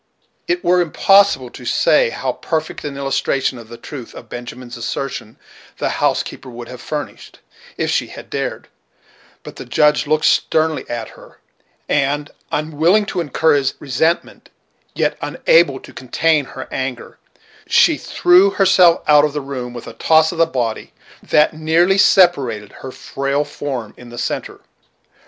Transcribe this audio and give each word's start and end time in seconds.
It 0.47 0.63
were 0.63 0.81
impossible 0.81 1.51
to 1.51 1.63
say 1.63 2.09
how 2.09 2.31
perfect 2.31 2.83
an 2.83 2.97
illustration 2.97 3.59
of 3.59 3.69
the 3.69 3.77
truth 3.77 4.15
of 4.15 4.29
Benjamin's 4.29 4.75
assertion 4.75 5.37
the 5.77 5.89
housekeeper 6.01 6.49
would 6.49 6.67
have 6.69 6.81
furnished, 6.81 7.37
if 7.77 7.91
she 7.91 8.07
had 8.07 8.31
dared; 8.31 8.67
but 9.43 9.57
the 9.57 9.63
Judge 9.65 10.07
looked 10.07 10.25
sternly 10.25 10.89
at 10.89 11.09
her, 11.09 11.39
and 11.87 12.31
unwilling 12.51 13.05
to 13.05 13.21
incur 13.21 13.53
his 13.53 13.75
resentment, 13.79 14.49
yet 14.95 15.19
unable 15.21 15.79
to 15.79 15.93
contain 15.93 16.45
her 16.45 16.67
anger, 16.71 17.19
she 17.67 17.95
threw 17.95 18.49
herself 18.49 19.03
out 19.07 19.23
of 19.23 19.33
the 19.33 19.39
room 19.41 19.71
with 19.71 19.85
a 19.85 19.93
toss 19.93 20.31
of 20.31 20.39
the 20.39 20.47
body 20.47 20.93
that 21.21 21.53
nearly 21.53 21.99
separated 21.99 22.71
her 22.71 22.91
frail 22.91 23.45
form 23.45 23.93
in 23.97 24.09
the 24.09 24.17
centre. 24.17 24.61